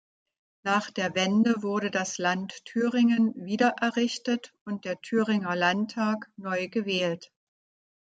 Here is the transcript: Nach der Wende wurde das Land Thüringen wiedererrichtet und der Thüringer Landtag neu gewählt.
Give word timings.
Nach 0.63 0.89
der 0.89 1.13
Wende 1.13 1.61
wurde 1.61 1.91
das 1.91 2.17
Land 2.17 2.65
Thüringen 2.65 3.35
wiedererrichtet 3.35 4.51
und 4.65 4.83
der 4.83 4.99
Thüringer 4.99 5.55
Landtag 5.55 6.31
neu 6.37 6.69
gewählt. 6.69 7.31